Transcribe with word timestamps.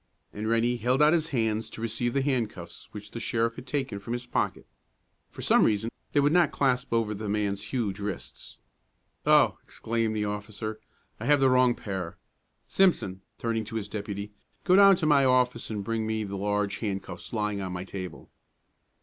And 0.33 0.49
Rennie 0.49 0.77
held 0.77 0.99
out 0.99 1.13
his 1.13 1.27
hands 1.27 1.69
to 1.69 1.79
receive 1.79 2.13
the 2.13 2.23
handcuffs 2.23 2.89
which 2.91 3.11
the 3.11 3.19
sheriff 3.19 3.53
had 3.55 3.67
taken 3.67 3.99
from 3.99 4.13
his 4.13 4.25
pocket. 4.25 4.65
For 5.29 5.43
some 5.43 5.63
reason, 5.63 5.91
they 6.11 6.19
would 6.19 6.33
not 6.33 6.51
clasp 6.51 6.91
over 6.91 7.13
the 7.13 7.29
man's 7.29 7.65
huge 7.65 7.99
wrists. 7.99 8.57
"Oh!" 9.27 9.59
exclaimed 9.63 10.15
the 10.15 10.25
officer, 10.25 10.79
"I 11.19 11.27
have 11.27 11.39
the 11.39 11.51
wrong 11.51 11.75
pair. 11.75 12.17
Simpson," 12.67 13.21
turning 13.37 13.63
to 13.65 13.75
his 13.75 13.87
deputy, 13.87 14.31
"go 14.63 14.75
down 14.75 14.95
to 14.95 15.05
my 15.05 15.23
office 15.23 15.69
and 15.69 15.83
bring 15.83 16.07
me 16.07 16.23
the 16.23 16.35
large 16.35 16.79
handcuffs 16.79 17.31
lying 17.31 17.61
on 17.61 17.71
my 17.71 17.83
table." 17.83 18.31